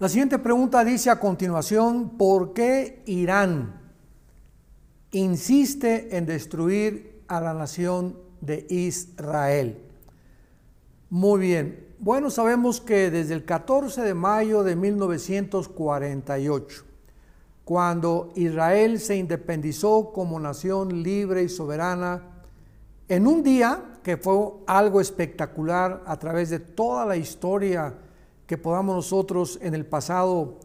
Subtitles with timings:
[0.00, 3.80] La siguiente pregunta dice a continuación, ¿por qué Irán
[5.10, 9.76] insiste en destruir a la nación de Israel?
[11.10, 16.84] Muy bien, bueno, sabemos que desde el 14 de mayo de 1948,
[17.64, 22.22] cuando Israel se independizó como nación libre y soberana,
[23.08, 27.96] en un día que fue algo espectacular a través de toda la historia
[28.48, 30.58] que podamos nosotros en el pasado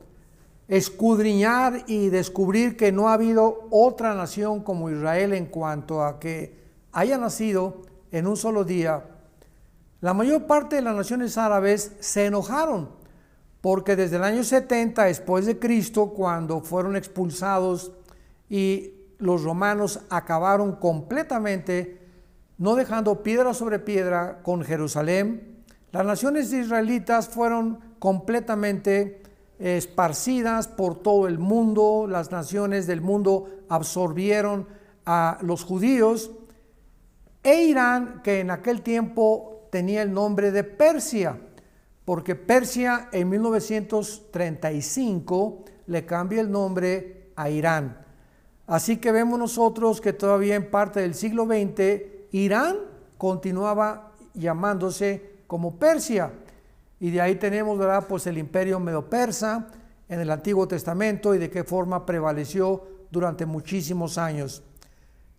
[0.70, 6.64] escudriñar y descubrir que no ha habido otra nación como Israel en cuanto a que
[6.94, 9.04] haya nacido en un solo día.
[10.00, 12.90] La mayor parte de las naciones árabes se enojaron
[13.60, 17.92] porque desde el año 70 después de Cristo, cuando fueron expulsados
[18.50, 22.00] y los romanos acabaron completamente,
[22.58, 25.53] no dejando piedra sobre piedra con Jerusalén,
[25.94, 29.22] las naciones israelitas fueron completamente
[29.60, 34.68] esparcidas por todo el mundo, las naciones del mundo absorbieron
[35.06, 36.32] a los judíos,
[37.44, 41.40] e Irán, que en aquel tiempo tenía el nombre de Persia,
[42.06, 48.04] porque Persia en 1935 le cambia el nombre a Irán.
[48.66, 52.78] Así que vemos nosotros que todavía en parte del siglo XX Irán
[53.20, 56.32] continuaba llamándose como Persia.
[57.00, 58.08] Y de ahí tenemos, ¿verdad?
[58.10, 59.68] Pues el imperio medo-persa
[60.10, 64.64] en el Antiguo Testamento y de qué forma prevaleció durante muchísimos años.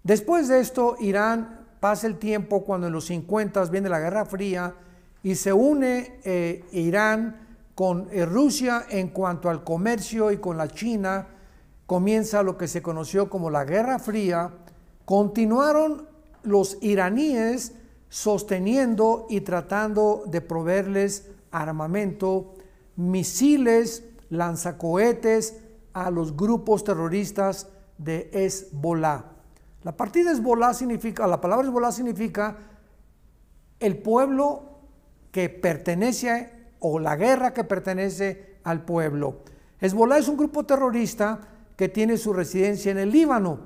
[0.04, 4.72] Después de esto, Irán pasa el tiempo cuando en los 50 viene la Guerra Fría
[5.24, 10.68] y se une eh, Irán con eh, Rusia en cuanto al comercio y con la
[10.68, 11.26] China.
[11.86, 14.52] Comienza lo que se conoció como la Guerra Fría.
[15.06, 16.06] Continuaron
[16.44, 17.72] los iraníes
[18.14, 22.55] sosteniendo y tratando de proveerles armamento,
[22.95, 25.57] misiles, lanzacohetes
[25.92, 27.67] a los grupos terroristas
[27.98, 29.25] de Hezbollah.
[29.83, 32.57] La partida Hezbollah significa, la palabra Hezbollah significa
[33.80, 34.63] el pueblo
[35.33, 39.41] que pertenece o la guerra que pertenece al pueblo.
[39.81, 41.41] Hezbollah es un grupo terrorista
[41.77, 43.58] que tiene su residencia en el Líbano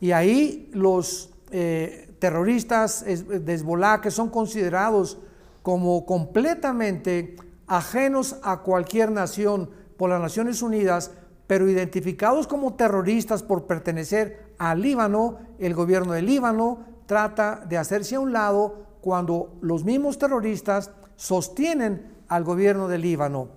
[0.00, 5.18] y ahí los eh, terroristas de Hezbollah que son considerados
[5.62, 11.10] como completamente ajenos a cualquier nación por las Naciones Unidas,
[11.46, 18.16] pero identificados como terroristas por pertenecer al Líbano, el gobierno del Líbano trata de hacerse
[18.16, 23.48] a un lado cuando los mismos terroristas sostienen al gobierno del Líbano.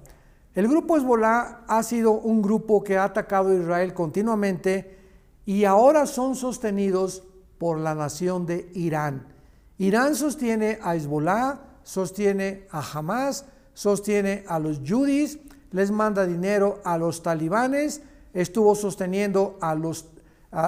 [0.53, 4.97] El grupo Hezbollah ha sido un grupo que ha atacado a Israel continuamente
[5.45, 7.23] y ahora son sostenidos
[7.59, 9.27] por la nación de Irán.
[9.77, 15.39] Irán sostiene a Hezbollah, sostiene a Hamas, sostiene a los yudis,
[15.71, 18.01] les manda dinero a los talibanes,
[18.33, 20.05] estuvo sosteniendo a, los,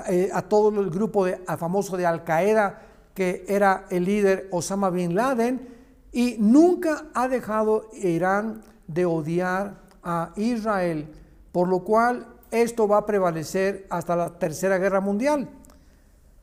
[0.08, 2.82] eh, todo el grupo de, famoso de Al Qaeda,
[3.14, 5.68] que era el líder Osama Bin Laden,
[6.12, 11.08] y nunca ha dejado Irán de odiar a Israel,
[11.52, 15.50] por lo cual esto va a prevalecer hasta la Tercera Guerra Mundial.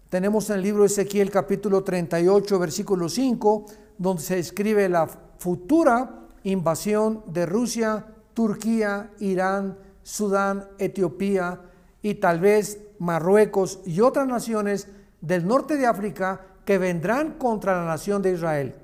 [0.08, 3.66] Tenemos en el libro de Ezequiel capítulo 38, versículo 5,
[3.98, 5.06] donde se describe la
[5.38, 11.60] futura invasión de Rusia, Turquía, Irán, Sudán, Etiopía
[12.00, 14.88] y tal vez Marruecos y otras naciones
[15.20, 18.76] del norte de África que vendrán contra la nación de Israel.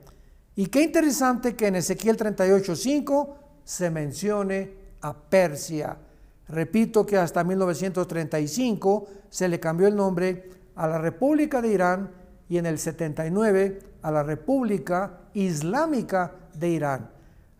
[0.56, 5.96] Y qué interesante que en Ezequiel 38, 5 se mencione a Persia.
[6.48, 12.10] Repito que hasta 1935 se le cambió el nombre a la República de Irán
[12.48, 17.10] y en el 79 a la República Islámica de Irán.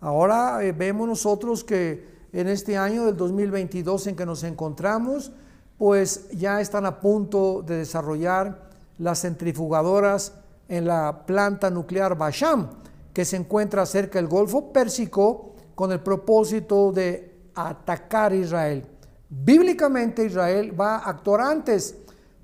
[0.00, 5.32] Ahora eh, vemos nosotros que en este año del 2022 en que nos encontramos,
[5.78, 10.34] pues ya están a punto de desarrollar las centrifugadoras
[10.68, 12.68] en la planta nuclear Basham,
[13.12, 18.86] que se encuentra cerca del Golfo Pérsico con el propósito de atacar Israel.
[19.28, 21.96] Bíblicamente Israel va a actuar antes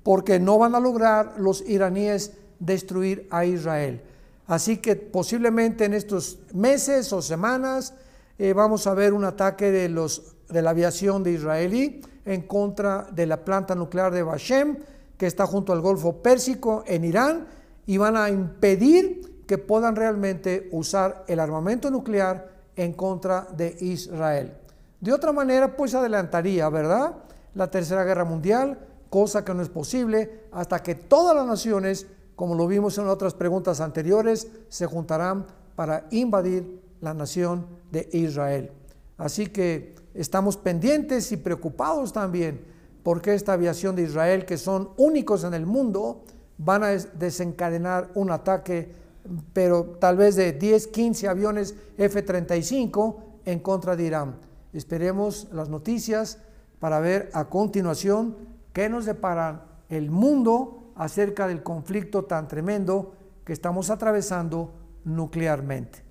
[0.03, 4.01] porque no van a lograr los iraníes destruir a Israel.
[4.47, 7.93] Así que posiblemente en estos meses o semanas
[8.37, 13.07] eh, vamos a ver un ataque de, los, de la aviación de israelí en contra
[13.11, 14.77] de la planta nuclear de Bashem,
[15.17, 17.47] que está junto al Golfo Pérsico en Irán,
[17.85, 24.53] y van a impedir que puedan realmente usar el armamento nuclear en contra de Israel.
[24.99, 27.15] De otra manera, pues adelantaría, ¿verdad?
[27.55, 28.77] La Tercera Guerra Mundial,
[29.11, 33.33] cosa que no es posible hasta que todas las naciones, como lo vimos en otras
[33.33, 38.71] preguntas anteriores, se juntarán para invadir la nación de Israel.
[39.17, 42.61] Así que estamos pendientes y preocupados también
[43.03, 46.23] porque esta aviación de Israel, que son únicos en el mundo,
[46.57, 48.93] van a desencadenar un ataque,
[49.51, 54.35] pero tal vez de 10, 15 aviones F-35 en contra de Irán.
[54.71, 56.37] Esperemos las noticias
[56.79, 63.53] para ver a continuación qué nos depara el mundo acerca del conflicto tan tremendo que
[63.53, 64.73] estamos atravesando
[65.03, 66.10] nuclearmente.